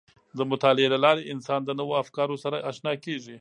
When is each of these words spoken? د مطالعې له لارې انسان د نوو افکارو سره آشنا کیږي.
د 0.37 0.39
مطالعې 0.51 0.87
له 0.93 0.99
لارې 1.05 1.29
انسان 1.33 1.61
د 1.65 1.69
نوو 1.79 1.99
افکارو 2.03 2.35
سره 2.43 2.63
آشنا 2.69 2.93
کیږي. 3.03 3.29